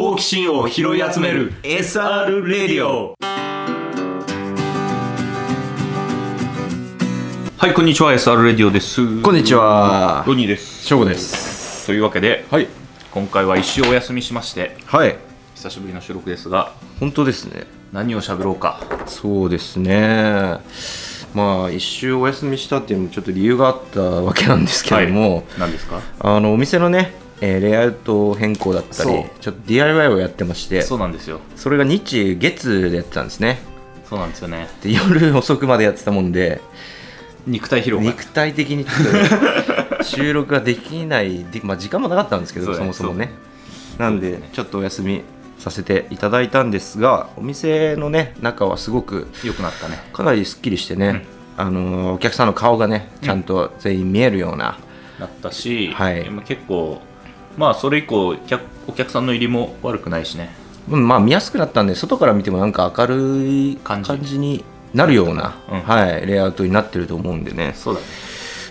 [0.00, 3.16] 好奇心を拾い集める SR レディオ。
[7.56, 9.20] はいこんにちは SR レディオです。
[9.22, 10.22] こんにちは。
[10.24, 10.86] ロニーです。
[10.86, 11.84] 翔吾です。
[11.88, 12.68] というわけではい。
[13.10, 15.16] 今回は一週お休みしましてはい。
[15.56, 17.64] 久しぶりの収録ですが本当ですね。
[17.92, 18.80] 何を喋ろうか。
[19.06, 20.60] そうですね。
[21.34, 26.00] まあ一周お休みしたっていうのもちょっと理由があったわけなんですけども、何ですか？
[26.20, 31.40] あのお店のね、えーレイアウト変更だったりちょっと DIY をやってましてそうなんですよ。
[31.56, 33.58] それが日月でやってたんですね。
[34.08, 34.68] そうなんですよね。
[34.82, 36.60] で夜遅くまでやってたもんで
[37.46, 38.04] 肉体疲労が。
[38.04, 43.32] 肉体的にちょっと 収録ができないで、まあ、時間もなかったんですけどそ,、もそもね。
[43.98, 45.22] なんでちょっとお休み
[45.58, 49.98] させていただいたんですがお店のね中はすごく良くなったね。
[50.12, 54.78] かなりすっきりしてね、あのーお客さんの顔がねちゃんと全員見えるような、
[55.18, 56.30] なったし、はい。
[56.30, 57.02] まあ結構
[57.58, 60.54] まあそれ以降客お客さんの入りも悪くないしね。
[60.90, 64.30] うんまあ見やすくなったんで外から見てもなんか明るい感感じ。
[64.30, 65.80] じになるような、うん。
[65.82, 67.72] はい、レイアウトになってると思うんでね。
[67.74, 68.06] そうだね。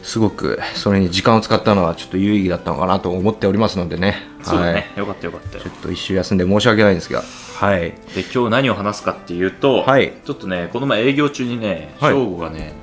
[0.02, 4.16] すごくそれに時間を使ったのはちょっと有意義だったのかなと思っておりますのでね。
[4.42, 5.64] そうだね、はい、よかったよかったよ。
[5.66, 7.24] ちょっと一周休んで申し訳ないんですが
[7.56, 7.92] はい。
[8.16, 10.14] で今日何を話すかっていうと、はい。
[10.24, 12.14] ちょっとねこの前営業中にねはい。
[12.14, 12.74] 翔吾がね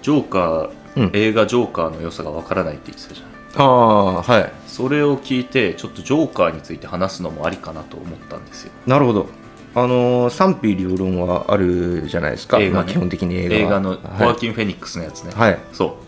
[0.00, 1.10] ジョーカー、うん。
[1.12, 4.52] 映画ジョーカーの良さがわからないって言ってたじゃんああはい。
[4.66, 8.72] それを聞いてちょっとジョーカーについて話すのもありかなと思ったんですよ。
[8.86, 9.26] なるほど。
[9.74, 12.58] あのー賛否両論はあるじゃないですか。
[12.58, 12.74] 映画ね。
[12.74, 13.60] まあ、基本的に映画は。
[13.60, 13.98] 映画のはい。
[14.18, 15.58] ホアキン・フェニックスのやつね、はい。
[15.72, 15.98] そ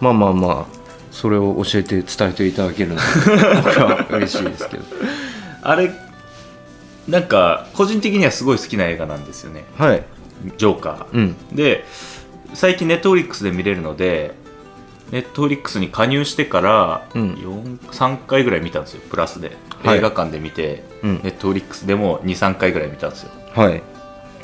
[0.00, 0.04] う。
[0.04, 3.02] まあまあまあそれを教えて伝えていただけるので
[4.16, 4.84] 嬉しいですけど。
[5.62, 5.90] あれ
[7.08, 9.64] なんか個人的にはすごい好きな映画なんですよね。
[9.76, 10.02] はい。
[10.56, 11.36] ジョーカー、うん。
[11.52, 11.84] で
[12.54, 14.34] 最近ネットフリックスで見れるので
[15.10, 17.32] ネットフリックスに加入してからうん。
[17.34, 19.98] 4 3回ぐらい見たんですよプラスで、はい。
[19.98, 21.14] 映画館で見てうん。
[21.22, 23.30] ネットフリックスでも23回ぐらい見たんですよ。
[23.54, 23.82] はい。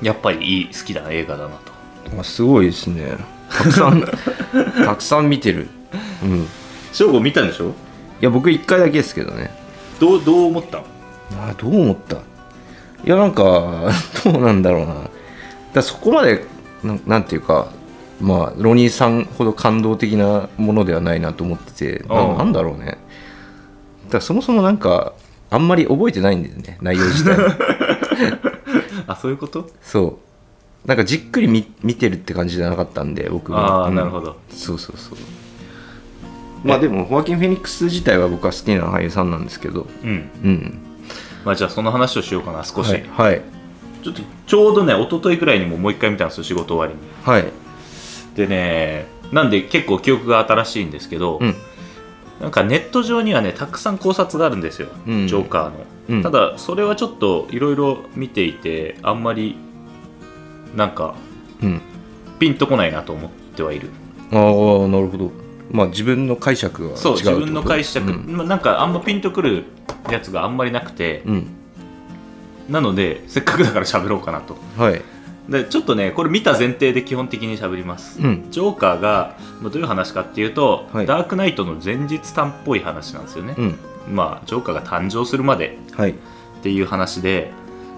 [0.02, 2.20] やっぱりいい好きな映画だなと。
[2.20, 3.16] あすごいですね。
[3.50, 4.00] たくさん
[4.84, 5.68] たくさん見てる。
[6.22, 6.42] うん。
[6.42, 6.46] い
[6.92, 7.72] 翔吾見たんでしょ？
[8.20, 9.50] や僕1回だけですけどね。
[10.00, 10.78] どうどう思った？
[10.78, 10.84] の
[11.48, 12.16] あどう思った？
[12.16, 12.20] い
[13.04, 13.42] やなんか
[14.24, 14.94] どうなんだろうな。
[15.72, 16.44] だそこまで
[16.82, 17.68] なんなんていうか
[18.20, 22.86] まあロニーさんほど感動的なものではないなと思っててななんだろうね。
[22.86, 22.98] だか
[24.14, 25.12] らそもそもなんか
[25.50, 27.36] あんまり覚えてないんだよね内容自体。
[29.06, 29.68] あそういうこと？
[29.82, 30.18] そ
[30.84, 30.88] う。
[30.88, 33.94] なんかじっくり見見てるって感じじゃなかったんで僕がああ、うん。
[33.94, 34.36] なるほど。
[34.50, 35.18] そうそうそう。
[36.64, 39.86] まあでもホアキン・フェニックス自体は僕は好きな俳優さんなんですけど。
[40.02, 40.30] うん。
[40.44, 40.78] うん。
[41.44, 43.04] まあじゃあその話をしようかな少し、はい。
[43.10, 43.42] はい。
[44.02, 47.00] ちょっとちょうどね一昨日ぐらいにももう一回見たんですよ仕事終わりに。
[47.24, 47.52] はい
[48.36, 51.54] でねなんで結構記憶が新しいんですけど、うん。
[52.40, 55.26] なんかネット上にはねたくさん考察があるんですよ、うん。
[55.26, 55.74] ジョーカーの、
[56.10, 56.22] うん。
[56.22, 59.56] ただそれはちょっといろいろ見ていてあんまり
[60.74, 61.14] なんか
[61.62, 61.80] うん。
[62.38, 63.88] ピンとこないなと思ってはいる。
[64.30, 65.30] ああなるほど。
[65.70, 67.16] まあ自分の解釈が違うってこと？
[67.16, 68.36] そう自分の解釈、うん。
[68.36, 69.64] まあなんかあんまピンとくる
[70.10, 71.46] やつがあんまりなくて、うん。
[72.68, 74.58] なのでせっかくだから喋ろうかなと。
[74.76, 75.00] はい
[75.48, 78.46] でちょっとねこれ見た前提で基本的に喋ります、うん。
[78.50, 81.06] ジョーカーがまあどういう話かっていうと、はい。
[81.06, 83.78] ダークナイトの前日談っぽい話なんですよね、うん。
[84.10, 85.78] まあジョーカーが誕生するまで。
[85.96, 86.10] はい。
[86.10, 86.14] っ
[86.62, 87.52] ていう話で。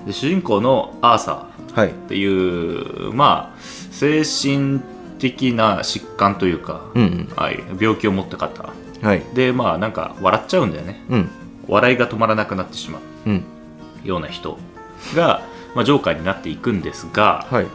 [0.07, 1.79] で主人公のアーサー。
[1.79, 1.91] はい。
[1.91, 4.81] っていうまあ精神
[5.19, 8.63] 的な疾患というか、うんはい、病気を持った方。
[8.63, 9.23] うんはい。
[9.35, 11.05] でまあなんか笑っちゃうんだよね。
[11.09, 11.29] うん。
[11.69, 13.45] 笑いが止まらなくなってしまううん。
[14.05, 14.59] ような人
[15.15, 15.43] が、
[15.75, 17.67] まあ、ジョーカーになっていくんですが、はい。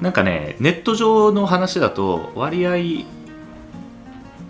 [0.00, 2.76] なんかねネット上の話だと割合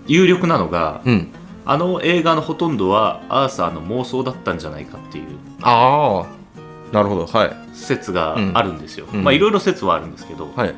[0.06, 1.28] 有力なのが、うん。
[1.64, 5.26] あの映画のほとんどはアーサーの妄想だったんじゃないかっていう
[5.60, 7.26] ああなるほど。
[7.26, 7.56] はい。
[7.72, 9.22] 説があるんですよ、うん。
[9.22, 10.74] まあいろいろ説はあるんですけど、はい。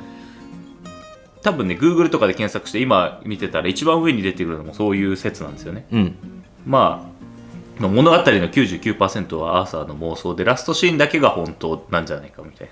[1.42, 5.86] 多分ね Google とかで検索して今見てたら一番上に出てくるのもそういう説なんですよね。
[5.90, 6.16] うん。
[6.66, 7.13] まあまあ
[7.78, 12.68] 物語の99%はアーサーの妄想でラストシーンだけが本当なんじゃないかみたい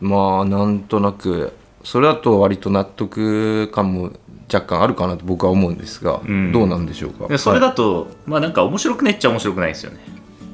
[0.00, 0.08] な。
[0.08, 1.52] まあなんとなく
[1.84, 4.12] それだと割と納得感も
[4.52, 6.52] 若干あるかなと僕は思うんですが、うん。
[6.52, 7.28] どうなんでしょうか。
[7.28, 9.98] でそれはだと、まあなんか面白くねっちゃ面白くないですよね。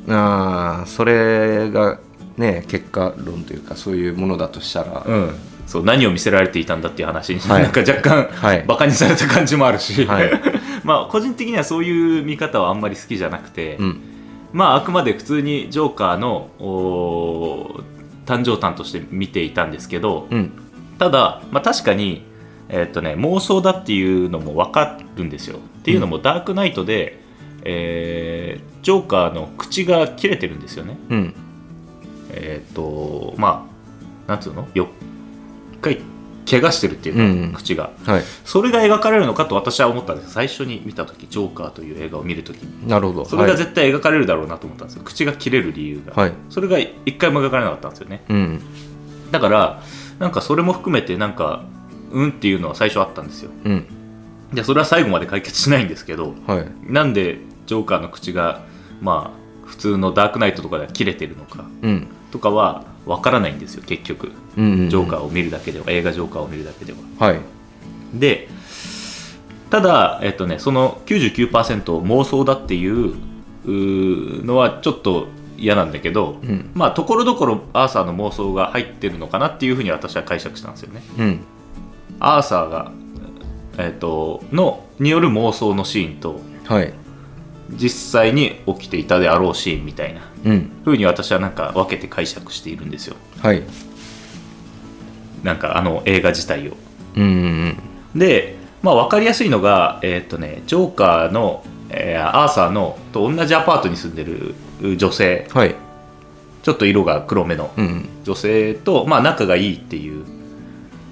[0.08, 1.98] いああそれが
[2.36, 5.34] ね結果論というかそういうものだとしたら、うん。
[5.66, 7.62] そう何を見せられていたんだっていう話に、はい。
[7.62, 8.64] なんか若干、はい。
[8.66, 10.30] バカにされた感じもあるし、はい
[10.84, 14.00] まあ個人的にはそういう見方はあんまり好きじゃなくて、うん。
[14.52, 16.50] まああくまで普通にジョーカーの
[18.26, 20.52] 誕生誕として見ていたんですけど、うん。
[20.98, 22.22] ただ、まあ、確かに、
[22.69, 25.58] えーっとね、妄想だっていうのも分かるんですよ。
[25.58, 27.19] っていうのも、ダークナイトで、
[27.64, 30.98] えージョーカーの口が切れてるんですよね。
[31.08, 31.34] うん。
[32.31, 33.66] えっ、とま
[34.26, 34.69] あなんつうの？
[34.75, 34.88] よ
[35.72, 36.02] 一回
[36.49, 37.29] 怪我してるっていうか、うん。
[37.29, 37.91] うん口が。
[38.05, 38.23] はい。
[38.44, 42.88] それが描かれるのかと私は思ったんです最初に見た時ジョーカーという映画を見る時に。
[42.88, 43.25] なるほど。
[43.25, 45.02] それが絶対描かれるだろうなと思ったんですよ。
[45.05, 46.32] 口が切れる理由が、はい。
[46.50, 48.25] それが一回も描かれなかったんですよね。
[48.29, 48.61] うん。
[49.31, 49.82] だから
[50.19, 51.64] なんかそれも含めてなんか
[52.12, 53.50] うんっていうのは最初あったんですよ。
[53.64, 53.87] うん。
[54.52, 56.67] でそれは最後まで解決しないんですけどはい。
[56.82, 58.62] なんでジョーカーの口が
[59.00, 62.08] まあ普通のダークナイトとかでは切れてるのかうん。
[62.31, 64.32] とかは分からないんですよ結局。
[64.56, 66.98] うんうんジョーカーを見るだけでは映画ジョーカーを見るだけでは。
[67.18, 67.40] はい。
[68.14, 68.48] で
[69.70, 73.14] ただえっとねその99%妄想だっていう
[74.44, 76.70] のはちょっと嫌なんだけど、うん。
[76.74, 81.02] まあところどころアーサーの妄想が入ってるのかなっていうふうに私は解釈したんですよね。
[81.18, 81.40] うん。
[82.20, 82.92] アーサーが
[83.78, 86.92] えっとのによる妄想のシーンとはい
[87.70, 90.20] 実際に起きていたであろうシーンみたいな。
[90.44, 90.70] うん。
[90.84, 93.16] ふうに私はなんか分けて解釈しているんですよ。
[93.40, 93.62] はい。
[95.43, 96.76] なんかあの映画自体を。
[97.16, 97.26] うんう
[97.69, 97.76] ん
[98.14, 104.55] で、まあ、分かりやすいのが、えーっとね、ジョーカーの、えーアーサーのと同じアパートに住んでる
[104.96, 105.49] 女性。
[105.52, 105.75] はい。
[106.62, 108.08] ちょっと色が黒めのうん。
[108.25, 110.25] 女性と、まあ、仲がいいっていう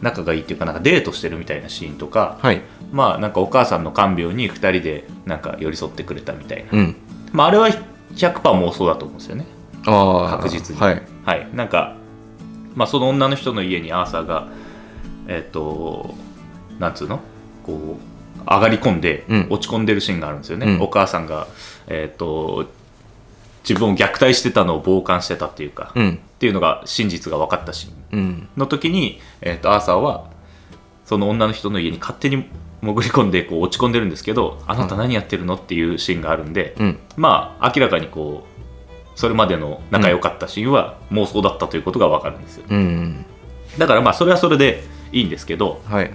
[0.02, 2.60] 仲がいいっていうかなんかデートしてるみたいなシーンとか、はい。
[2.93, 6.96] まあ、なんかお母さんの看病に2人でなんか寄り添ってくれたみたいな、うん。
[7.32, 9.46] まあ、あれは100%妄想だと思うんですよね。
[9.87, 10.82] ああ確実に。
[10.82, 11.02] はい。
[11.25, 11.96] はい、なんか、
[12.75, 14.49] まあ、その女の人の家にアーサーが
[15.28, 16.14] えっ、と
[16.78, 17.20] なんつうの？
[17.64, 19.46] こう上がり込んでうん。
[19.50, 20.82] 落ち込んでるシーンがあるんですよね、うん。
[20.82, 21.46] お母さんが
[21.87, 22.66] えっ、と
[23.68, 26.18] 自分を虐待してたのを傍観してたっていうか、っうん。
[26.38, 28.48] ていうのが真実が分かったシーンうん。
[28.56, 30.30] の時に、えー、とアーサーは
[31.04, 32.48] その女の人の家に勝手に
[32.80, 36.98] 潜り込んでこう落ち込んでるんですけどあなた何やってるのっていうシーンがあるんで、うん。
[37.16, 42.64] まあ明らかにこうそれまでの仲良かったシーンは妄想だったということが分かるんですよ。
[42.68, 43.24] うん。
[43.78, 44.82] だからまあそれはそれで
[45.12, 46.10] いいんですけどはい。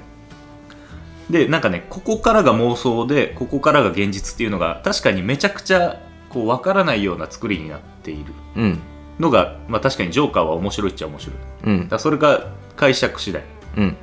[1.30, 8.34] でなんかねここからが妄想でここからが現実っていうのが確かにめちゃくちゃこう分からないような作りになっている。
[8.56, 8.80] うん。
[9.20, 11.36] のが、まあ、確かにジョーカーは面白いっちゃ面白い。
[11.66, 11.90] うん。
[11.90, 13.44] らそれが解釈次第。
[13.78, 13.98] うん。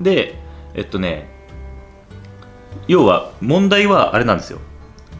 [0.00, 0.38] で
[0.74, 1.28] えっとね
[2.88, 4.58] 要は問題はあれなんですよ。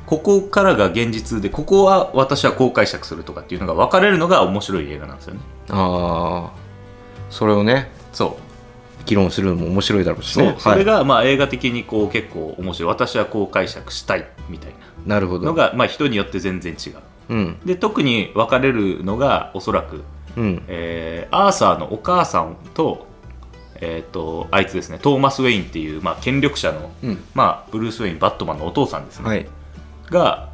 [0.06, 5.40] ここからが現実でここは私はこう解釈するとかっていうのが分かれるのが面白い映画なんですよね。
[5.70, 6.58] ああ
[7.30, 7.90] それをね。
[8.12, 8.43] そう
[9.06, 10.54] 議論するのも面白いだろうしね。
[10.58, 12.92] それがまあ映画的にこう結構面白い。
[12.92, 14.72] 私はこう解釈したいみたい
[15.06, 15.40] なるほど。
[15.40, 16.94] なのが、まあ、人によって全然違う。
[17.30, 17.58] うん。
[17.64, 20.02] で特に分かれるのがおそらく、
[20.36, 20.62] うん。
[20.68, 23.06] えーアーサーのお母さんと,、
[23.80, 24.98] えー、とあいつですね。
[25.00, 27.24] トーマス・ウェインっていう、まあ、権力者の、うん。
[27.34, 29.46] まあ、ブルース・ウェインバットマンのお父さんですね、はい。
[30.10, 30.50] が、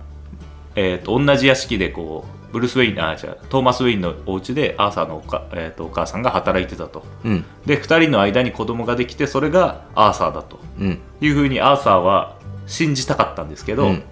[0.75, 7.05] えー、と同じ屋敷でこうブルース・ウェインあじゃトーマス・ウェインのお家でアーサーのおか、えー、とお母さんが働いてたと。
[7.25, 7.45] うん。
[7.67, 10.59] で2人の間に子供ができてそれがアーサーだと。
[10.79, 10.99] うん。
[11.21, 12.37] いうふうにアーサーは
[12.67, 14.03] 信じたかったんですけど、うん。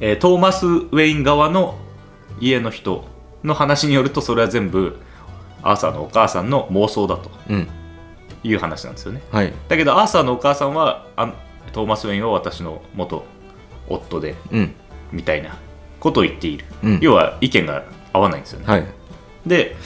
[0.00, 1.78] えートーマス・ウェイン側の
[2.40, 3.04] 家の人
[3.44, 4.98] の話によるとそれは全部
[5.62, 7.30] アーサーのお母さんの妄想だと。
[7.48, 7.68] うん。
[8.42, 9.20] いう話なんですよね。
[9.30, 9.52] はい。
[9.68, 11.34] だけどアーサーのお母さんはあ
[11.72, 13.24] トーマス・ウェインは私の元
[13.88, 14.74] 夫でうん。
[15.12, 15.58] みたいな
[16.00, 16.98] ことを言っている、うん。
[17.00, 18.86] 要は意見が合わないんですよね、はい。
[19.46, 19.76] で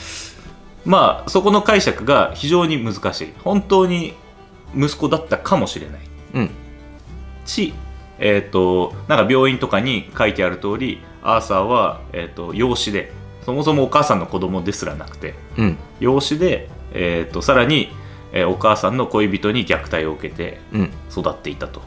[0.85, 3.33] まあそこの解釈が非常に難しい。
[3.43, 4.13] 本当に
[4.75, 5.99] 息子だったかもしれない。
[6.35, 6.49] うん。
[7.45, 7.73] し、
[8.19, 13.11] えー、となんか病院とかに書いてある通りアーサーは、えー、と養子で
[13.45, 15.77] そもそもお母さんの子供ですらなくてうん。
[15.99, 17.89] 養子で、えー、とさらに、
[18.31, 20.91] えーお母さんの恋人に虐待を受けてうん。
[21.11, 21.81] 育っていたと、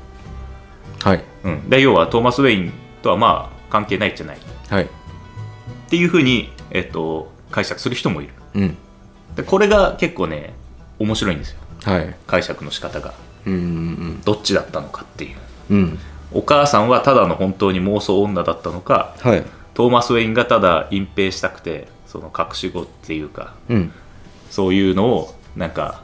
[1.03, 1.25] はい。
[1.45, 4.37] うん、で要はトーマス・ウェインとはまあ関係ないじゃない。
[4.37, 4.89] っはい。
[5.89, 8.33] ていうふうに、えー、と解釈する人もいる。
[8.55, 8.77] うん。
[9.37, 10.53] でこれが結構ね
[10.99, 11.59] 面白いんですよ。
[11.85, 12.17] はい。
[12.27, 13.15] 解釈の仕方が。
[13.47, 15.37] うんうんどっちだったのかっていう。
[15.71, 15.99] うん。
[16.33, 19.45] お母さんはただの本当に妄想女だったのかはい。
[19.75, 23.93] トーマス・ウェインがただ隠蔽したくてその隠し子っていうかうん。
[24.51, 26.03] そういうのをなんか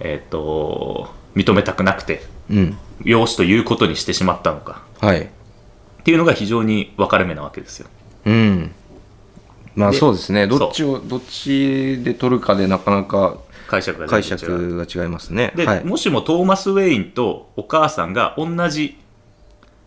[0.00, 2.78] えっ、と認めたくなくてうん。
[3.04, 4.82] 養子ということにしてしまったのか。
[5.00, 5.30] はい
[6.06, 7.88] っていうのが非常に分かれ目なわけですよ。
[8.26, 8.70] うん。
[9.74, 10.46] まあでそうですね。
[10.46, 15.52] どっちをどっちで取るかでなかなか解釈が解釈が違いますね。
[15.56, 15.84] で、はい。
[15.84, 18.96] もしもトーマス・ウェインとお母さんが同じ、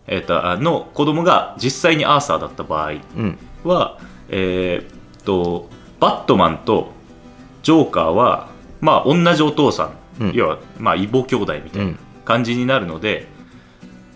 [0.08, 3.38] えー、とあの子供が実際にアーサーだった場合うん。
[3.64, 3.98] は、
[4.28, 6.92] えーっとバットマンと
[7.62, 8.50] ジョーカーは、
[8.82, 9.84] まあ、同じお父さ
[10.18, 10.32] ん、うん。
[10.34, 11.98] 要は、まあ、異母兄弟みたいうなん。
[12.26, 13.26] 感じになるので、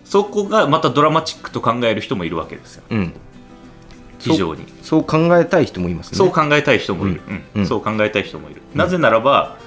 [0.05, 2.83] そこがまたドラマチックと考える人もいるわけですよ。
[2.89, 3.13] うん。
[4.19, 4.65] 非常に。
[4.81, 6.17] そう考えたい人もいますね。
[6.17, 7.43] そう考えたい人もいる、うん。
[7.55, 7.67] うん。
[7.67, 9.57] そう考えたい人もいる、うんなぜならば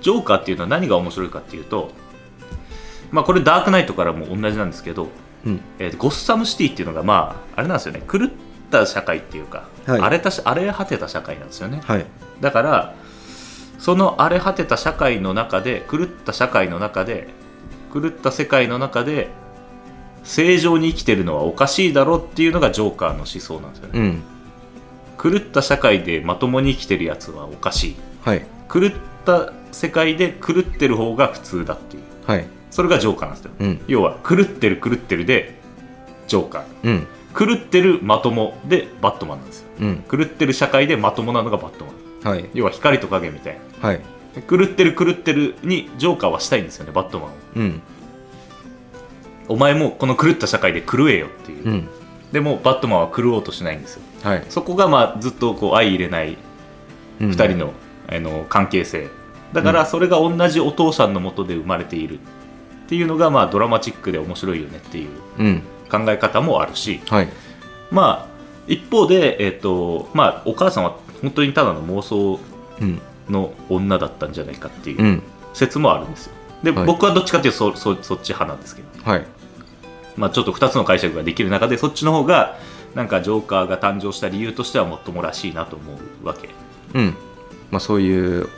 [0.00, 1.90] ジョーカーっていうのは何が面白いかっていうと
[3.10, 5.08] まあこれダークナイトからも同じなんですけど、
[5.46, 5.60] うん。
[5.78, 8.02] えーゴッサムシティっていうのがまああれなんですよね。
[8.10, 8.30] 狂っ
[8.70, 10.00] た社会っていうか、はい。
[10.00, 11.80] 荒れたし荒れ果てた社会なんですよね。
[11.84, 12.06] はい。
[12.40, 12.94] だから
[13.78, 17.28] その荒れ果てた社会の中で狂った社会の中で
[17.92, 19.28] 狂った世界の中で
[20.24, 24.22] 正常に生きてるのはおかしいだろっていうのがジョーカーの思想なんですよね、うん。
[25.22, 27.96] 狂った社会でまともに生きてるやつはおかしい。
[28.22, 28.46] はい。
[28.72, 28.92] 狂っ
[29.24, 32.02] た世界で狂ってる方が普通だっていう。
[32.26, 32.46] はい。
[32.70, 33.52] それがジョーカーなんですよ。
[33.60, 33.80] うん。
[33.86, 35.54] 要は狂ってる狂ってるで
[36.26, 36.64] ジョーカー。
[36.84, 37.06] うん。
[37.36, 39.68] 狂ってるまともでバットマンなんですよ。
[39.80, 40.04] うん。
[40.10, 42.34] 狂ってる社会でまともなのがバットマン。
[42.34, 42.48] はい。
[42.54, 43.88] 要は光と影みたいな。
[43.88, 44.00] はい。
[44.48, 47.32] 狂ってる狂ってるにジョーカーはしたいんですよねバットマンを。
[47.56, 47.82] うん
[49.48, 51.88] お前もこの狂った社会で狂えよっていう、うん。
[52.32, 54.02] でもバットマンは狂おうとしないんですよ。
[54.22, 54.44] はい。
[54.48, 56.36] そこがまあずっとこう相入れない
[57.20, 57.72] 2 2人の,、
[58.08, 59.08] あの関係性。
[59.52, 65.62] だからそれが同じお父さんのもとで生まれているっていうのがまあドラマチックで面白いよねっていううん。
[65.90, 67.00] 考え方もあるし。
[67.08, 67.28] はい。
[67.90, 68.34] まあ
[68.66, 72.40] 一方で、えっとまあ、お母さんは本当にただの妄想
[72.80, 73.00] うん。
[73.30, 75.22] の女だったんじゃないかっていううん。
[75.54, 76.32] 説もあるんですよ。
[76.62, 76.86] で、はい。
[76.86, 79.26] 僕はどっちかっていうとそそそっち派なんですけど、はい
[80.16, 82.56] まあ、ちょっと2つの解釈ができる中でそっちの方が
[82.94, 86.48] なんかジョーカーが誕生した理由としてはもっともらしいなと思うわけ。
[86.94, 87.14] うん。
[87.70, 88.48] まあそういう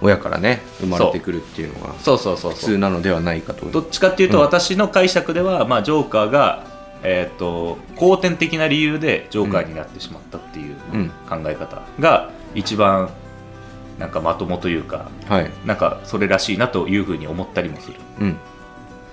[0.00, 2.18] 親からね生まれてくるっていうのがそう。
[2.18, 3.66] そうそう普通なのではないかと。
[3.70, 4.44] どっちかっていうとうん。
[4.44, 6.64] 私の解釈では、まあ、ジョーカーが、
[7.02, 11.08] えー、と後天的な理由でジョーカーになってしまったっていううん。
[11.28, 13.10] 考え方が一番
[13.98, 15.50] なんかまともというかはい。
[15.66, 17.96] なんかそれらしいなというふうに思ったりもする。
[18.20, 18.32] うん。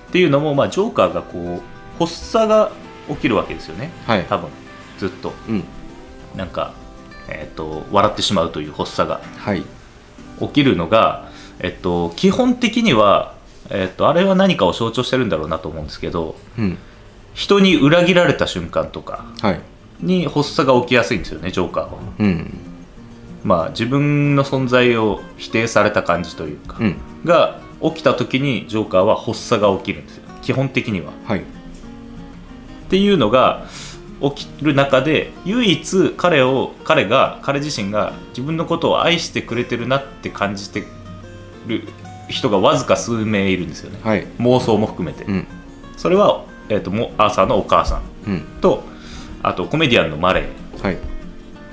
[0.09, 2.71] っていうのも、まあ、ジョーカーがこう発作が
[3.09, 3.91] 起きるわけですよね。
[4.07, 4.23] はい。
[4.23, 4.49] 多分。
[4.97, 5.33] ずっと。
[5.47, 5.63] うん。
[6.35, 6.73] なんか、
[7.27, 9.63] えー、と笑ってしまうという発作がはい。
[10.39, 11.29] 起きるのが、
[11.59, 13.35] えっと、基本的には、
[13.69, 16.77] えっと、あれは何かを象徴してるんだろうなと思うんですけどうん。
[17.33, 19.61] 人に裏切られた瞬間とかはい。
[19.99, 21.99] に発作が起きやすいんですよねジョーカーは。
[22.19, 22.53] うん。
[23.43, 26.95] まあ自分の存在を否定された感じというか、うん。
[27.25, 30.23] が起きた時にジョーカーは発作が起きるんですよ。
[30.41, 31.11] 基本的には。
[31.25, 31.43] はい
[32.89, 33.67] っていうのが
[34.19, 40.83] 起きる中で唯一彼を彼が彼自身が自分のことを愛してくれてるなって感じて
[41.67, 41.83] る
[42.29, 43.99] 人がわずか数名いるんですよね。
[44.03, 44.25] はい。
[44.39, 45.47] 妄想も含めて、うん。
[45.97, 48.41] それは、えー、ともアーサーのお母さんうん。
[48.59, 48.83] と
[49.43, 50.83] あとコメディアンのマレー。
[50.83, 50.97] はい。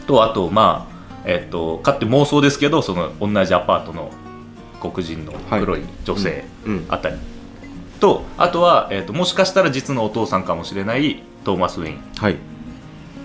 [0.07, 4.13] とあとまあえっ、とかって妄想ですけどその同じアパートの
[4.83, 6.85] 黒人の黒い女性うん。
[6.91, 7.17] あたり、
[8.01, 12.01] とあとは、えー、ともしかしたら実のお父さんかもしれないトーマス・ウェイン。
[12.17, 12.37] はい。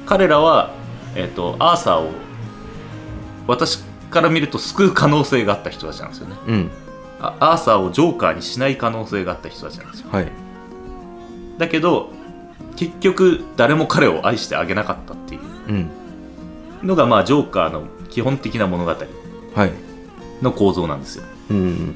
[0.06, 0.72] 彼らは、
[1.16, 2.12] えー、とアーサーを
[3.48, 6.36] 私から見ると救う可能性があった人たちなんですよね。
[6.48, 6.72] うん。
[7.20, 10.10] あアーサーをジョーカーにしない可能性があった人たちなんですよ。
[10.12, 10.32] はい。
[11.58, 12.10] だけど
[12.76, 15.42] 結局誰も彼を愛してあげなかったっていう。
[15.70, 15.90] うん。
[16.84, 19.72] のがまあジョーカーの基本的な物語はい。
[20.42, 21.24] の構造なんですよ。
[21.52, 21.96] うん。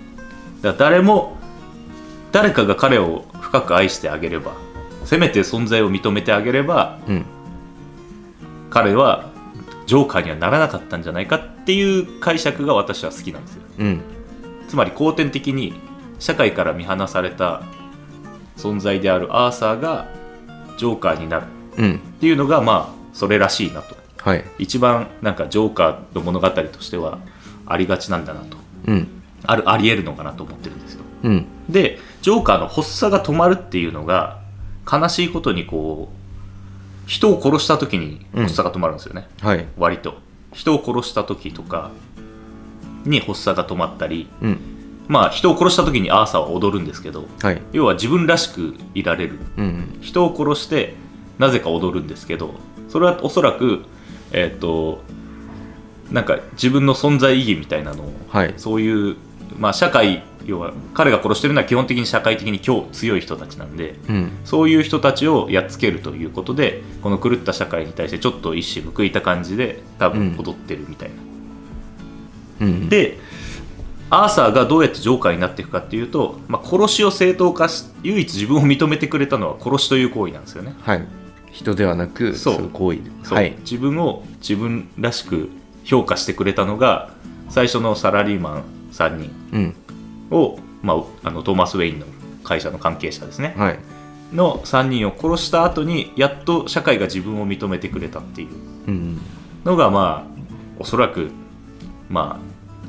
[0.62, 1.38] だから誰も
[2.36, 4.52] 誰かが彼を深く愛してあげれば
[5.06, 7.26] せめて存在を認めてあげればうん。
[8.70, 9.30] 彼は
[9.86, 13.62] ジョーカーにはならなかったんじゃないかっていう解釈が私は好きなんですよ。
[13.80, 14.02] うん。
[14.68, 15.76] つまり後天的に
[16.20, 17.62] 社会から見放された
[18.58, 20.10] 存在であるアーサーが
[20.78, 21.46] ジョーカーになる。
[21.78, 21.96] うん。
[21.96, 23.96] っていうのがまあそれらしいなと。
[24.18, 24.44] はい。
[24.60, 27.20] 一番なんかジョーカーの物語としては
[27.66, 28.58] ありがちなんだなと。
[28.88, 31.04] うんあるありえるのかなと思ってるんですよ。
[31.24, 31.46] うん。
[31.70, 34.40] でジョーカーの発作が止まるっていうのが
[34.92, 39.66] 悲しいことにこう人を殺した時に発作が止まるんですよね、はい。
[39.78, 40.18] 割と。
[40.54, 41.92] 人を殺した時とか
[43.04, 44.60] に発作が止まったりうん。
[45.08, 47.62] まあ人を殺した時にアーサーは踊るんですけどはい。
[47.74, 49.40] 要は自分らしくいられる。
[49.58, 50.96] うん人を殺して
[51.38, 52.56] なぜか踊るんですけど
[52.90, 53.84] それはおそらく
[54.32, 55.04] えっ、と
[56.12, 58.54] なんか自分の存在意義みたいなのをはい。
[58.58, 59.16] そういう、
[59.58, 64.32] まあ、社会要は彼が殺してるのは基本的に社会的に強強い人たちなんでうん。
[64.46, 71.16] そういう人たちをやっつけるということでこの狂った社会に対してちょっと一矢報いた感じで多分踊ってるみたいな。
[72.62, 72.90] うん。
[72.90, 73.18] で
[74.12, 80.76] アーサーがどうやってジョーカーになっていくかっていうと、まあ、殺しを正当化し唯一自分を認めてくれたのは殺しという行為なんですよね。
[80.82, 81.06] はい。
[81.52, 82.70] 人ではなくそう。
[82.70, 83.00] 行為。
[83.34, 83.56] はい。
[83.62, 85.50] 自分を自分らしく
[85.84, 87.10] 評価してくれたのが
[87.50, 88.64] 最初のサラリーマン
[88.96, 89.32] 3人。
[89.54, 89.76] うん。
[90.32, 92.06] を、まあ、あのトーマス・ウェインの
[92.44, 93.54] 会社の関係者ですね。
[93.58, 93.80] はい。
[94.34, 98.50] の3人を殺した後にやっと社会が自分を認めてくれたっていう。
[98.88, 99.22] うん
[99.66, 100.42] のがまあ
[100.80, 101.32] おそらく
[102.08, 102.40] ま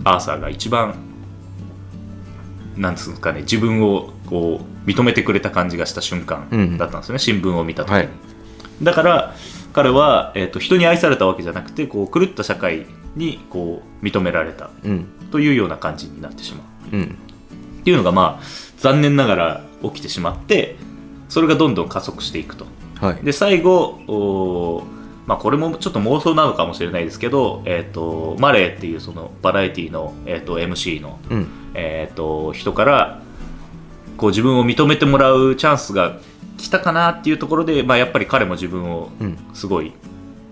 [0.04, 0.94] あアーサーが一番
[2.76, 8.08] なんですかね自分をこう認めてくれた感じがした瞬間うんだったんですよね、新聞を見た時に、はい。
[8.82, 9.34] だから
[9.72, 12.86] 彼は、えー、と人に愛されたわけじゃなくてこう狂った社会
[13.16, 14.70] にこう認められた。
[14.84, 16.96] うんというような感じになってしまう。
[16.96, 17.18] うん。
[17.80, 18.44] っていうのがまあ
[18.78, 20.76] 残念ながら起きてしまって
[21.28, 22.66] それがどんどん加速していくと。
[23.00, 23.24] はい。
[23.24, 24.86] で最後
[25.26, 31.48] まあこれもちょっと妄想なのかもしれないですけど、えー、とマレーっていうそのバラエティの、えー、と MC の、うん。
[31.74, 33.22] えー、と人から
[34.16, 36.18] こう自分を認めてもらうチャンスが
[36.56, 39.38] 来たかなっていうところで、まあ、やっぱり彼も自分をうん。
[39.52, 39.92] すごい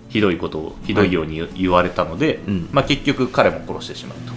[0.08, 2.68] ひどいことをひどいように言,、言われたので、うん。
[2.72, 4.32] まあ、結局彼も殺してしまうと、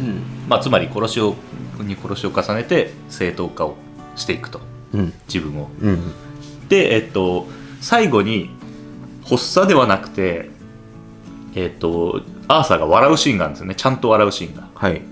[0.00, 0.22] うん。
[0.48, 1.34] まあ、つまり殺しを
[1.80, 3.76] に殺しを重ねて正当化を
[4.16, 4.60] していくと。
[4.92, 5.12] うん。
[5.32, 5.68] 自分を。
[5.80, 6.12] うん。
[6.68, 7.46] で、えっと、
[7.80, 8.50] 最後に
[9.28, 10.50] 発作ではなくて、
[11.54, 13.74] えっと、アーサーが笑うシーンがあるんですよね。
[13.74, 14.68] ちゃんと笑うシーンが。
[14.74, 15.02] はい。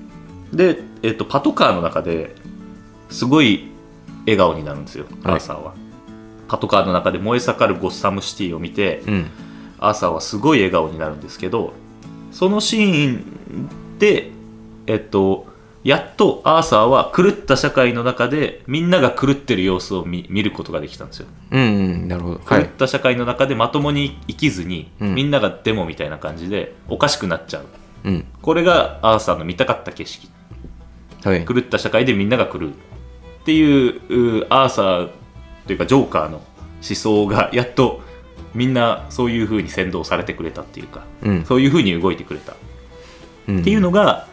[0.52, 2.35] で、えっと、パトカーの中で
[3.11, 3.68] すごい
[4.21, 5.40] 笑顔になるんですよアはい。
[5.40, 5.75] ーサーは、
[6.49, 9.26] パトカーの中で燃え盛るゴッサムシティを見てうん。
[9.78, 11.73] アーサーはすごい笑顔になるんですけど
[12.33, 14.33] そのシーンで
[14.88, 15.47] えっと
[15.85, 21.26] やっとアーサーは狂った社会の中でみんなが狂ってる様子を見見ることができたんですよ。
[21.52, 21.64] うんう
[22.04, 22.40] んなるほど。
[22.45, 22.64] はい。
[22.64, 25.14] 狂った社会の中でまともに生きずに、うん。
[25.14, 27.64] みんながデモみたいな感じでおかしくなっちゃう。
[28.04, 28.25] うん。
[28.42, 30.28] これがアーサーの見たかった景色。
[31.25, 31.47] はい。
[31.47, 32.68] 狂った社会でみんなが狂う。
[32.71, 32.73] っ
[33.45, 35.09] ていううアーサー
[35.66, 36.42] というかジョーカーの思
[36.83, 38.02] 想がやっと
[38.52, 41.45] みんなそういう風に先導されてくれたっていうかうん。
[41.47, 42.52] そういう風に動いてくれた。
[42.52, 42.57] っ
[43.49, 43.62] うん。
[43.62, 44.26] ていうのが、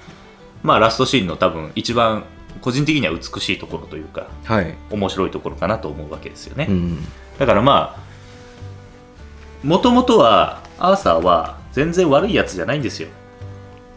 [0.64, 2.24] まあラストシーンの多分一番
[2.62, 4.76] 個人的には美しいところというかはい。
[4.90, 7.06] 面白いところかなと思うわけですよね、うん。
[7.38, 13.10] だからまあもともとはアーサーは全然悪いやつじゃないんですよ。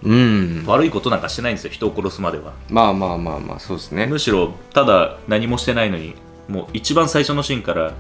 [0.03, 0.65] うん。
[0.67, 2.53] 悪いことなんかしてないんですよ人を殺すまでは。
[2.69, 4.07] まあまあまあまあそうですね。
[4.07, 6.15] むしろただ何もしてないのに
[6.49, 7.93] もう一番最初のシーンから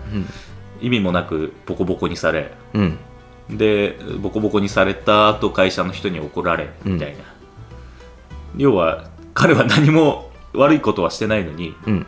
[0.80, 2.98] 意味もなくボコボコにされうん。
[3.50, 7.24] でボコボコにされた後会社の人に怒られみたいな、
[8.56, 12.06] 要は彼は何も悪いことはしてないのにうん。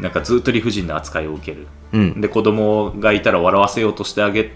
[0.00, 1.66] なんかずっと理不尽な扱いを受ける。
[1.92, 2.20] うん。
[2.20, 4.52] で子供がいたら笑わせようとしてあげ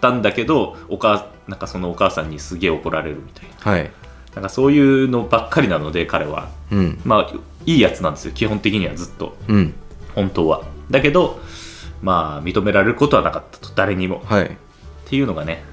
[0.00, 3.72] たんだけどお母なんかそのお母さんにすげえ怒られるみたいな。
[3.72, 3.90] はい。
[4.34, 6.50] なんかそういうのばっかりなので彼は。
[6.70, 7.00] うん。
[7.04, 8.32] まあいいやつなんですよ。
[8.32, 9.36] 基本的にはずっと。
[9.48, 9.74] うん。
[10.14, 10.62] 本当は。
[10.90, 11.40] だけど
[12.02, 13.70] まあ認められることはなかったと。
[13.74, 14.22] 誰にも。
[14.24, 14.44] はい。
[14.46, 14.48] っ
[15.06, 15.64] ていうのがね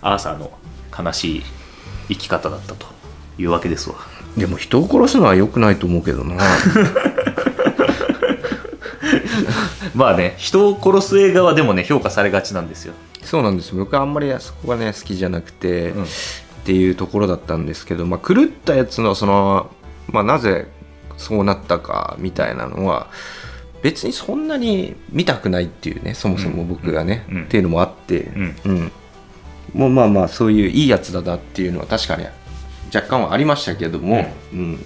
[0.00, 0.52] アーサーの
[0.96, 1.42] 悲しい
[2.08, 2.86] 生き方だったと
[3.38, 3.96] いうわけですわ。
[4.36, 6.36] でも人を殺すのは良くないと思うけどな。
[9.94, 12.94] まあね人を殺す映画はでもね評価されがちなんですよ。
[13.22, 16.04] そうなんです僕はあんまりそこがね好きじゃなくて、うん。
[16.04, 16.06] っ
[16.66, 19.70] ていうところだったんですけど、まあ、狂ったやつのその、
[20.08, 20.66] まあ、なぜ
[21.18, 23.08] そうなったかみたいなのは
[23.82, 27.36] 別にそんなに見たくないっていうねそもそも僕がね、うん。
[27.36, 27.44] うん。
[27.44, 28.56] っていうのもあって、うん。
[28.64, 28.92] うん。
[29.74, 32.26] もうまあまあそういういいやつだなっていうのは確かに
[32.94, 34.84] 若干はありましたけども、うん。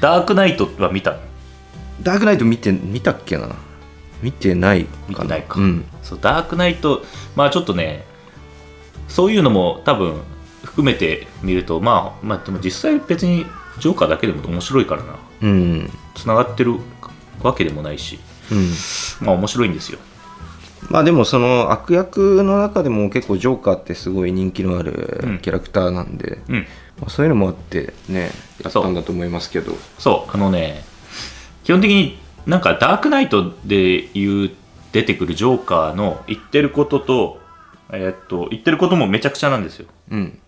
[0.00, 1.16] ダークナイトは見た？
[2.02, 3.48] ダークナイト見て見たっけな？
[4.22, 5.08] 見てないかな。
[5.08, 5.60] 見てないか。
[5.60, 5.84] うん。
[6.02, 7.02] そうダークナイト
[7.36, 8.04] まあちょっとね
[9.08, 10.20] そういうのも多分
[10.64, 13.46] 含めて見るとまあまあでも実際別に
[13.78, 15.16] ジョーカーだけでも面白いからな。
[15.42, 15.90] うん。
[16.14, 16.76] つながってる
[17.42, 18.18] わけでもないし
[18.50, 19.26] うん。
[19.26, 19.98] まあ面白いんですよ。
[20.88, 24.84] まあでもその悪役の中でも結構ジョーカーってすごい人気のあうん。
[24.84, 26.66] るキャラクターなんで、うん
[27.00, 28.30] まあ、そういうのもあってね
[28.62, 29.72] やったんだと思いますけど。
[29.98, 30.30] そう。
[30.34, 30.84] あのね
[31.64, 33.76] 基本的になんかダークナイトで
[34.18, 34.50] いう
[34.92, 37.40] 出てくるジョーカーの言ってることと
[37.92, 39.86] えーっと言ってることもめちゃくちゃなんですよ。
[40.10, 40.38] うん。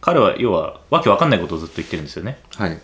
[0.00, 2.38] 彼は要はわけわかんないことをずっと言ってるんですよね。
[2.54, 2.78] はい。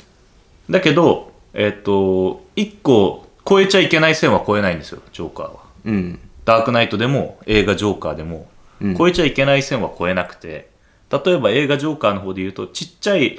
[0.71, 5.61] だけどえーっと一個超えちゃいけない線は超えないんですよジョーカーは。
[5.85, 6.19] うん。
[6.45, 8.49] ダークナイトでも映画ジョーカーでも
[8.81, 8.97] うん。
[8.97, 10.69] 超えちゃいけない線は超えなくて
[11.13, 13.39] 例えば映画ジョーカーの方で言うとちっちゃい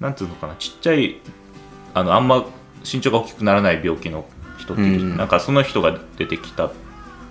[0.00, 1.16] なんていうのかなちっちゃい
[1.94, 2.44] あのあんま
[2.84, 4.26] 身長が大きくならない病気の
[4.58, 6.70] 人っていう、うんなんかその人が出てきた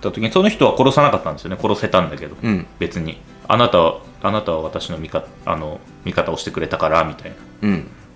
[0.00, 1.58] た時にその人は殺さなかったんですよね。
[1.60, 2.66] 殺せたんだけど、うん。
[2.78, 3.20] 別に。
[3.48, 7.68] あなたはあなたは私の味方あの味方をしてくれたからみたいな。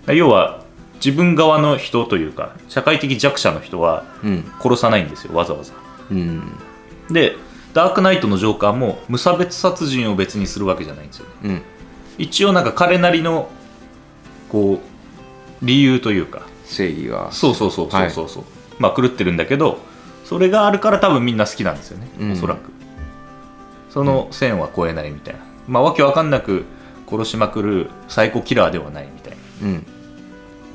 [0.07, 0.15] うん。
[0.15, 0.63] 要は
[0.95, 4.51] 自分側の人というか社会的弱者の人はうん。
[4.61, 5.73] 殺さないんですよわざわざ。
[6.11, 6.43] うん。
[7.09, 7.35] で
[7.73, 11.61] ダークナイトのジョーカーも無差別殺人を別にするわけじゃないんですようん。
[12.17, 13.49] 一応なんか彼なりの
[14.49, 14.81] こ
[15.61, 16.41] う理由というか。
[16.65, 18.43] 正義がそうそうそうそうそうそう、
[18.79, 19.79] まあ狂ってるんだけど
[20.23, 22.31] そそれがあるから多分みんな好きなんですよね、うん。
[22.31, 22.71] おそらく。
[23.91, 25.41] その線は越えないみたいな。
[25.67, 26.65] まあわけわかんなく
[27.07, 29.67] 殺しまくるサイコキラーではないみたいな。
[29.67, 29.77] うん。
[29.77, 29.81] っ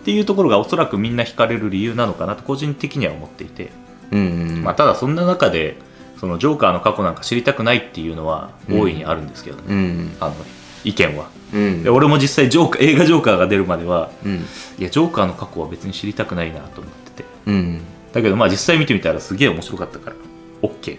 [0.05, 3.73] ていうところがおそらくみんな惹かれる理由なのかなと個人的には思っていて、
[4.13, 4.63] うんうん。
[4.63, 5.77] まあ、ただそんな中で
[6.21, 10.17] そのジョーカーの過去なんか知りたくないっていうのは大いにあるんですけどね、うん。
[10.21, 10.35] あの
[10.85, 11.31] 意見は。
[11.55, 11.83] うん。
[11.83, 14.37] で俺も実際ジョーカー映画ジョーカーが出るまではうん。
[14.79, 17.25] いやジョーカーの過去は別に知りたくないなと思ってて。
[17.47, 17.81] うん。
[18.13, 20.17] だけどまあ実際見てみたらすげえ面白かったから
[20.63, 20.99] OK ってい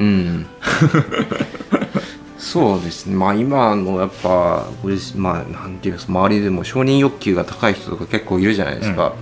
[0.00, 0.46] うん。
[2.38, 3.14] そうですね。
[3.16, 4.66] まあ今のやっぱ
[5.16, 9.14] まあなんていうんですか周りでも承認欲求が高い人とか結構いるじゃないですか、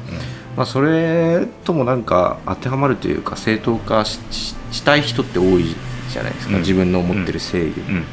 [0.57, 5.75] まあ、それともなんか当てはまるというか正当化したい人って多い
[6.11, 6.61] じゃないですか、うん。
[6.61, 7.97] 自分の思ってる正義、うん。
[7.97, 8.05] うん。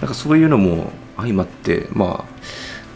[0.00, 2.24] なんかそういうのも相まってま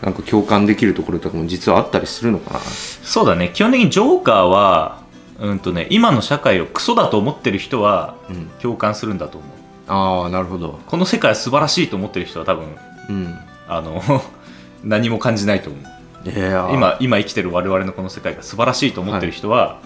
[0.02, 2.60] あなんか共感できるところとかも実はあったりするのかな。
[2.60, 3.50] そうだね。
[3.52, 5.02] 基本的にジョーカーは
[5.38, 8.50] うんとね今の社会をクソだと思ってる人はうん。
[8.60, 9.50] 共感するんだと思う。
[9.88, 10.80] ああなるほど。
[10.86, 12.66] この世界は素晴らしいと思ってる人は多分
[13.10, 13.34] うん。
[13.68, 14.02] あの
[14.82, 19.80] 何も感じないと思う今今生きてる我々のこの世界が素晴らしいと思ってる人は、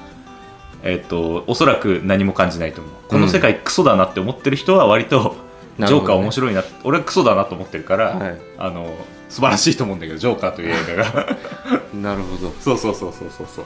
[0.83, 2.93] えっとおそらく何も感じないと思う。
[3.09, 5.37] この世界クソだなって思ってる人は割と、
[5.79, 8.41] ジョーカー面白いな俺はクソだなと思ってるから、はい。
[8.59, 8.95] あの
[9.29, 11.37] 素晴らしいと思うんだけどジョーカーという映画が。
[11.95, 12.53] なるほど。
[12.61, 13.65] そうそうそうそうそうそう。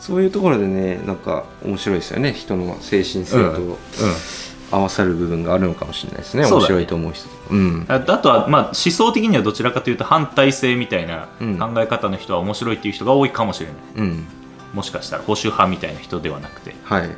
[0.00, 2.32] そういうところでねなんか面白いですよね。
[2.32, 3.54] 人の精神性うん。
[3.54, 3.78] と
[4.72, 6.50] 合わさる部分があるのかもしれないですね、ね。
[6.50, 7.84] 面白いと思う人うん。
[7.88, 11.58] ああとは、まあ、思想的にはどちらかというと反体制みたいなうん。
[11.58, 14.26] 考え方の人は面白いっていう人が多いかもしれない、うん。
[14.72, 16.70] もしかしたら保守派みたいな人ではなくて。
[16.70, 17.08] だはい。
[17.08, 17.14] か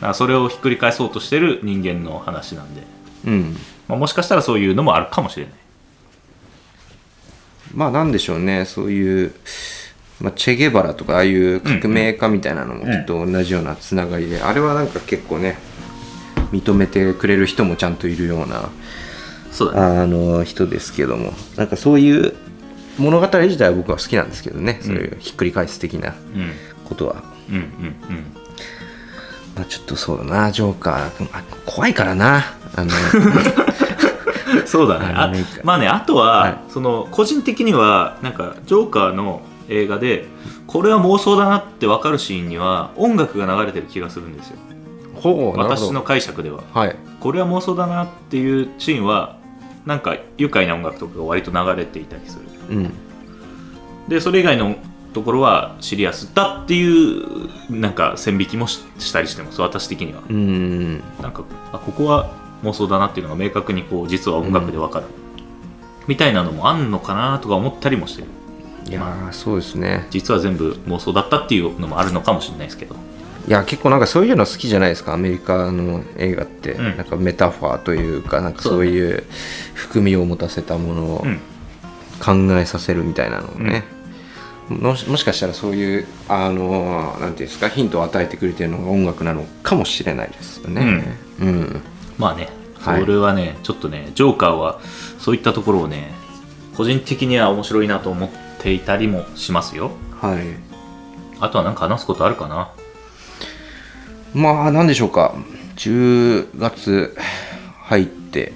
[0.00, 2.82] らそれをひっくり返そうとしてる人間の話なんで、
[3.26, 3.56] うん。
[3.88, 5.54] まあ、もしかしたらそういうのもあるかもしれない。
[7.74, 8.64] まあなんでしょうね。
[8.64, 9.32] そういう、
[10.20, 15.58] まあ、チェゲバラとかああいう革命家みたいなのもきっと同じようなつながりで、あれはなんか結構ね
[16.52, 18.70] 認めてくれる人もちゃんといるような
[19.50, 20.00] そうだね。
[20.00, 21.32] あの人ですけども。
[21.56, 22.34] なんかそういう
[22.98, 26.52] 物語自体は僕は好きなんですけどね、そういうひっくり返す的なうん
[26.84, 27.54] ことは、うん。
[27.54, 27.62] うん。
[27.62, 27.66] うん。
[29.54, 30.52] まあ、ちょっとそうだな。
[30.52, 31.28] ジョーカー。
[31.32, 32.44] あ怖いからな。
[32.74, 32.90] あの
[34.66, 35.06] そうだね。
[35.14, 35.32] あ
[35.64, 36.58] まあねあとは、はい。
[36.68, 40.26] その個人的にはなんかジョーカーの映画で
[40.66, 44.56] これは妄想だなって分かるシーンには音楽が流れてる気がするんですよ
[45.20, 46.62] ほう私の解釈では。
[46.72, 46.96] はい。
[47.20, 49.38] これは妄想だなっていうシーンは
[49.84, 52.92] なんか愉快な音楽とかが割と流れていたりするうん。
[54.08, 54.76] でそれ以外の
[55.12, 59.60] ところはシリアスだっていうなんか線引きもししたりしてます。
[59.60, 60.22] 私的には。
[60.28, 61.02] うん。
[61.20, 62.30] なんかあここは
[62.62, 65.06] 妄想だなっていうのが明確にこう実は音楽でわかる、
[66.06, 66.90] みたいなのもあん。
[66.90, 68.28] のかなとか思ったりもしてる
[68.88, 72.94] いやーそうですね実は全部妄想だったっていうのもあるのかもしれないですけど
[73.46, 76.96] いや結構なんかそういうの好きじゃないですかアメリカの映画って、うん。
[76.96, 79.24] なんかメタファーというかなんかそういう
[79.74, 81.40] 含みを持たせたものをうん。
[82.18, 83.84] 考えさせるみたいなのをね、
[84.70, 91.04] もしもしかしたらそういうあのーなんていうんですかヒントを与えてくれてるのが音楽なのかもしれないですよね。
[91.40, 91.82] うん、
[92.16, 92.48] まあね
[92.80, 93.04] そはい。
[93.04, 94.80] れはね、ちょっとねジョーカーは
[95.18, 96.14] そういったところをね
[96.74, 98.30] 個人的には面白いなと思っ
[98.60, 99.90] ていたりもしますよ。
[100.18, 100.42] はい。
[101.38, 102.70] あとは何か話すことあるかな？
[104.36, 105.34] まあなんでしょうか。
[105.76, 107.16] 10月
[107.84, 108.52] 入って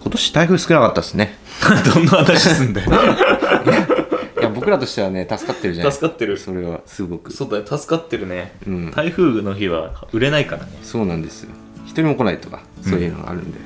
[0.00, 1.36] 今年台風少なかったですね。
[1.94, 2.90] どんな話すんだよ。
[4.40, 5.92] いや僕らとしてはね助かってるじゃない。
[5.92, 6.38] 助かってる。
[6.38, 7.30] それはすごく。
[7.30, 8.90] そうだよ助かってるね、うん。
[8.90, 10.70] 台風の日は売れないからね。
[10.82, 11.50] そうなんですよ。
[11.84, 13.58] 一人も来ないとかそういうのがあるんで、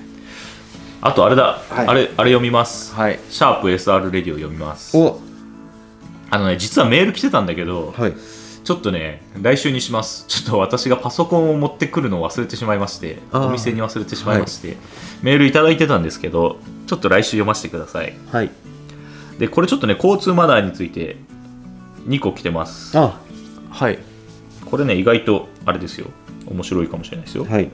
[1.01, 1.87] あとあれだ、はい。
[1.87, 3.21] あれあれ読みます、はい。
[3.31, 4.97] シャープ SR レディオ読みます。
[4.97, 5.21] お。
[6.31, 8.15] あのね実はメール来てたんだけど、はい
[8.65, 10.25] ちょっとね来週にします。
[10.27, 14.77] ちょっと私がパソコンを持ってくるのを忘れてしまいましてお店に忘れてしまいまして、
[15.23, 18.15] メールいただいてたんですけどちょっと来週読ませてください。
[18.33, 18.51] はい。
[19.39, 21.17] でこれちょっとね交通マナーについて
[22.07, 22.99] 2個来てます。
[22.99, 23.21] あ。
[23.71, 23.99] はい。
[24.65, 26.07] これね意外とあれですよ。
[26.47, 27.45] 面白いかもしれないですよ。
[27.45, 27.71] はい。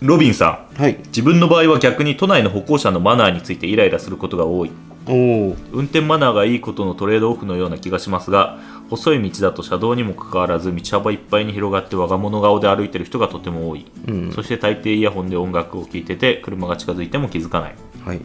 [0.00, 0.80] ロビンさん。
[0.80, 0.98] はい。
[1.08, 4.70] 自分の場合は逆に都内の歩行者のマナーについてイライラすることが多い。
[5.06, 8.58] おお運転マナーがいいことのトレードオフのような気がしますが
[8.90, 14.32] 細い道だと車道にもかかわらず道幅いっぱいに広がって我が物顔で歩いてる人がとても多い、うん。
[14.32, 17.74] そして大抵イヤホンで音楽を聴いてて車が近づいても気づかない。
[18.04, 18.20] はい。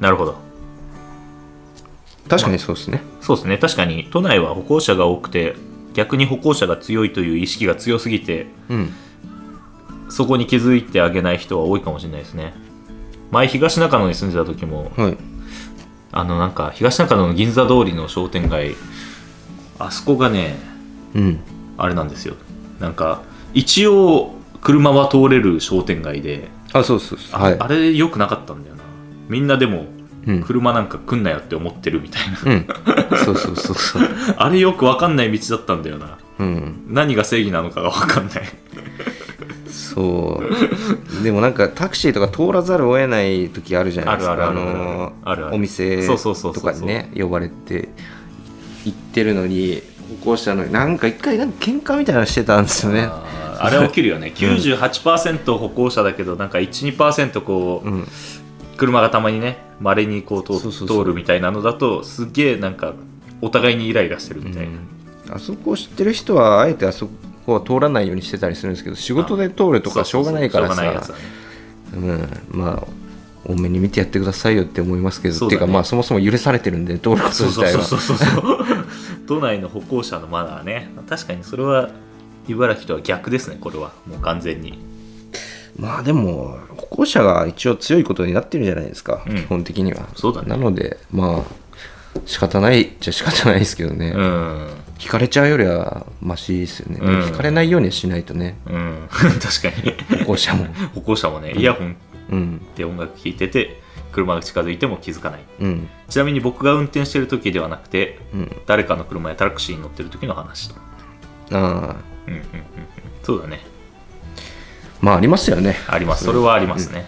[0.00, 0.36] なるほど。
[2.28, 3.02] 確かにそうですね。
[3.20, 3.58] そうですね。
[3.58, 5.54] 確かに都内は歩行者が多くて
[5.94, 8.92] 逆に歩行者が強いという意識が強すぎてうん。
[10.08, 12.54] そこに気づいてあげない人は多いかもしれないですね。
[13.30, 15.16] 前東中野に住んでた時もはい。
[16.14, 18.74] あのなんか東中野の銀座通りの商店街
[19.86, 20.56] あそこがね
[21.14, 21.40] うん。
[21.78, 22.34] あれなんですよ。
[22.80, 23.22] なんか
[23.54, 27.40] 一応車は通れる商店街で、あそうそうそう。
[27.40, 27.56] あ,、はい。
[27.58, 28.82] あれ良くなかったんだよな。
[29.28, 29.86] みんなでも
[30.26, 32.52] うん、車なんか来んなよって思ってるみたいな。
[32.52, 32.66] うん、
[33.24, 34.02] そうそうそうそう。
[34.38, 36.18] あれよく分かんない道だったんだよな。
[36.38, 36.84] うん。
[36.88, 38.42] 何が正義なのかが分かんない。
[39.66, 40.40] そ
[41.20, 41.24] う。
[41.24, 44.48] でもなんかタクシーとか通らざるを得ない時あるじゃないですか。
[44.48, 47.88] あのお店そうそうそうそうとかにね呼ばれて
[48.84, 49.82] 行ってるのに
[50.20, 53.08] 歩行者のなんか一回なんか喧嘩みたいなのしてたんですよね。
[53.58, 54.32] あれ起きるよね。
[54.34, 58.08] 98%歩行者だけどなんか12%こう、うん。
[58.76, 62.94] 車がたまにねまれにこう通るみたいなのだとすげえなんか
[63.40, 64.68] お互いにイライラしてるみたい
[65.28, 67.08] な、あそこを知ってる人はあえてあそ
[67.46, 72.28] こは通らないようにしてたりするんですけど仕事で通るとかしょうがないからそうそうそうしょうがないやつさだね。
[72.52, 72.60] うん。
[72.60, 73.01] まあ
[73.44, 75.46] 多めに見てやってくださいよって思いますけど、ね。
[75.46, 78.66] っていうかまあそもそも許されてるんで通ることそうそう自体はそうそうそう。
[79.26, 80.90] 都内の歩行者のマナーね。
[81.08, 81.90] 確かにそれは
[82.48, 83.92] 茨城とは逆ですねこれは。
[84.06, 84.78] もう完全に。
[85.76, 89.36] まあでも歩行者が一応強いことになってるじゃないですか、うん。
[89.36, 90.08] 基本的には。
[90.14, 90.48] そうだね。
[90.48, 91.62] なのでまあ
[92.26, 94.68] 仕方ないじゃ仕方ないですけどね、うん。
[95.00, 97.22] 引かれちゃうよりはマシですよね、うん。
[97.28, 98.56] 引かれないようにはしないとね。
[98.66, 99.08] うん。
[99.10, 99.82] 確か
[100.14, 100.18] に。
[100.24, 100.66] 歩行者も。
[100.94, 101.52] 歩行者もね。
[101.56, 101.96] イヤホンうん
[102.74, 103.80] で音楽聴いてて
[104.12, 105.44] 車が近づいても気づかない。
[105.60, 105.88] うん。
[106.08, 108.62] ちなみに僕が運転してる時ではなくてうん。
[108.66, 110.74] 誰かの車やタクシーに乗ってる時の話と。
[110.76, 111.58] ああ。
[111.58, 111.96] うんうんうん
[112.30, 112.42] うん。
[113.22, 113.60] そうだね。
[115.00, 115.76] まあありますよね。
[115.88, 116.24] あります。
[116.24, 116.54] それは。
[116.54, 117.06] ありますね、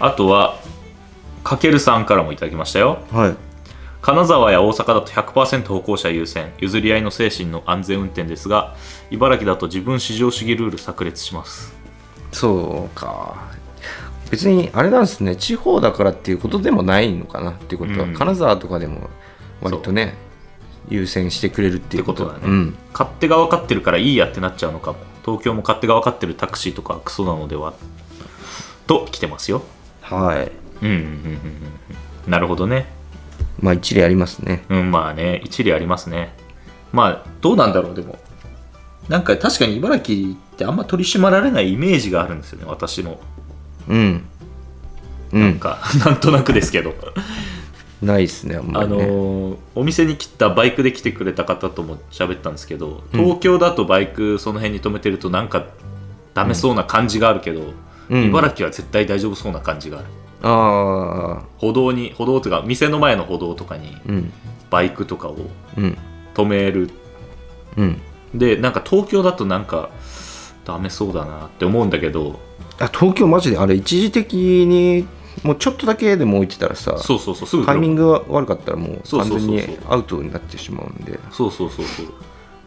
[0.00, 0.58] あとは
[1.44, 2.98] かけるさんからもいただきましたよ。
[3.12, 3.36] はい。
[4.00, 6.52] 金沢や大阪だと100%歩行者優先。
[6.58, 8.74] 譲り合いの精神の安全運転ですが
[9.10, 11.72] 茨城だと自分至上主義ルール炸裂します。
[12.32, 13.36] そうか
[14.32, 15.36] 別にあれなんですね。
[15.36, 18.14] 地方だからっていうことでもないのかなっていうことは、うん。
[18.14, 19.10] 金沢とかでも
[19.60, 20.14] 割とね
[20.88, 22.40] 優先してくれるっていうことだね。
[22.46, 27.74] うん、勝手が分かってるからいいやってなっちゃうのかも東京も勝手が分かってるタクシーとかクソなのでは
[28.86, 29.60] と来てますよ。
[30.00, 30.50] はい。
[30.80, 31.06] うんうんうんうん
[32.24, 32.30] うん。
[32.30, 32.86] なるほどね。
[33.60, 34.64] まあ一理ありますね。
[34.70, 36.34] うんまあね一理ありますね。
[36.90, 38.18] まあどうなんだろうでも。
[39.10, 43.18] なんか確かに茨城ってあんま取り締まられないイメージがあるんですよね私の
[43.88, 44.24] うん。
[45.32, 45.40] うん。
[45.40, 46.94] なんか、 なんとなくですけど。
[48.02, 55.66] ないっすねあんまありね、のーお店に来たバイクで来てくれた方とも喋ったんですけど東京だとバイクその辺に止めてるとなんか
[56.34, 57.62] ダメそうな感じがあるけど、
[58.08, 58.24] うん。
[58.24, 60.06] 茨城は絶対大丈夫そうな感じがある。
[60.42, 64.32] ああ歩道に歩道というか店の前の歩道とかにうん。
[64.70, 65.36] バイクとかを
[65.76, 65.96] うん。
[66.34, 66.90] 止める。
[67.76, 68.00] うん。
[68.34, 69.90] でなんか東京だとなんか
[70.64, 72.40] ダメそうだなって思うんだけど
[72.82, 75.06] あ東京マジであれ一時的に
[75.44, 81.18] もうちょっとだけでも置いてたらさそうそうそうすぐタイミングが悪かったらもう完全にアウトになってしまうんで。
[81.30, 82.06] そうそうそうそう。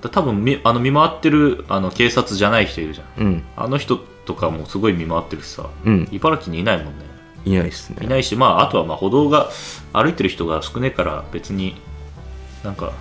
[0.02, 3.24] だ多分みあの見回ってるあの警察じゃない人いるじゃん。
[3.24, 3.44] うん。
[3.56, 5.70] あの人とかもすごい見回ってるしさ。
[5.86, 6.08] うん。
[6.12, 7.06] 茨城にいないもんね。
[7.46, 8.06] いないっすね。
[8.06, 9.50] いないしまああとはまあ歩道が
[9.94, 11.76] 歩いてる人が少ねえから別に
[12.64, 12.94] なんか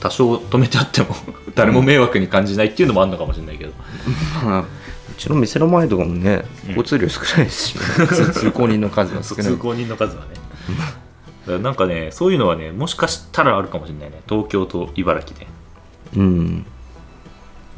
[0.00, 1.08] 多少止めてあっても
[1.54, 3.72] 誰も迷惑に感じないっていうのもあるのかもしれないけど、
[4.44, 4.66] まあう
[5.18, 6.76] ちの店の前とかもねうん。
[6.76, 8.06] 交通量少ないですし、ね。
[8.06, 9.44] 通通行人の数が少ない。
[9.44, 10.24] 通行人の数は
[11.46, 11.58] ね。
[11.58, 14.20] なんかねそういうのはねもしかしたらあるかもしれないね。
[14.28, 15.46] 東京と茨城で。
[16.16, 16.66] うん。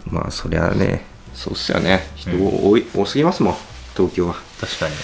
[0.06, 2.06] まあそりゃねそうっすよね。
[2.16, 3.56] 人多い、多すぎますもん
[3.96, 4.34] 東京は。
[4.60, 4.94] 確かに。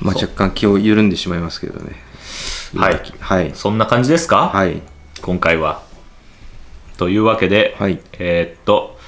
[0.00, 1.96] まあ若干気を緩んでしまいますけどね。
[2.76, 3.02] はい。
[3.18, 3.52] はい。
[3.54, 4.82] そんな感じですか、はい。
[5.22, 5.82] 今回は。
[6.98, 7.98] というわけで、はい。
[8.18, 8.99] えーっと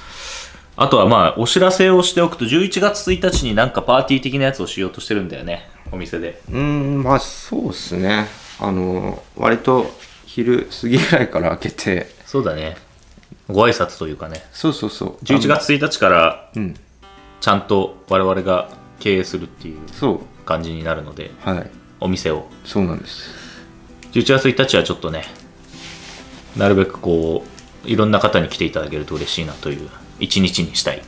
[0.75, 6.41] あとはまあお知らせをしておくと11月1日になんかパーティー的なやつをしようとしてるんだよねお店で。
[6.49, 8.27] うーんまあそうっすね。
[8.59, 9.91] あの割と
[10.25, 12.07] 昼過ぎぐらいから開けて。
[12.25, 12.77] そうだね。
[13.47, 14.43] ご挨拶というかね。
[14.51, 15.23] そうそうそう。
[15.23, 16.51] 11月1日から
[17.41, 19.79] ちゃんと我々が経営するっていう
[20.45, 21.69] 感じになるのではい。
[21.99, 22.47] お店を。
[22.65, 23.29] そうなんです。
[24.13, 25.25] 11月1日はちょっとね
[26.55, 27.43] なるべくこ
[27.85, 31.01] ういろんな方に来ていただけると嬉しいなという一日にしたい。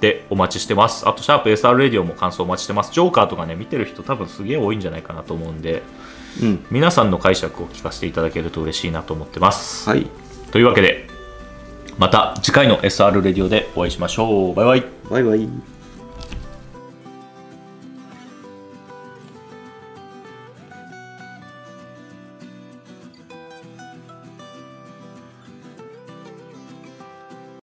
[0.00, 1.06] でお待ちしてます。
[1.08, 2.92] あとシャープ SR レディオも感想お待ちしてます。
[2.92, 5.82] ジョーカーとかね見てる人多分すげえ多いんじゃないかなと思うんで
[6.42, 6.64] うん。
[6.70, 10.06] 皆さんの解釈を聞かせていただけると嬉しいなと思ってます、はい。
[10.50, 11.06] というわけで
[11.98, 14.54] また次回の SR レディオでお会いしましょう。
[14.54, 14.84] バイバイ。
[15.10, 15.73] バイバイ